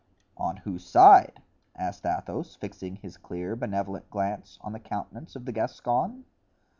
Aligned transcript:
"On 0.35 0.57
whose 0.57 0.83
side?" 0.83 1.43
asked 1.75 2.07
Athos, 2.07 2.55
fixing 2.55 2.95
his 2.95 3.17
clear, 3.17 3.55
benevolent 3.55 4.09
glance 4.09 4.57
on 4.61 4.73
the 4.73 4.79
countenance 4.79 5.35
of 5.35 5.45
the 5.45 5.51
Gascon. 5.51 6.25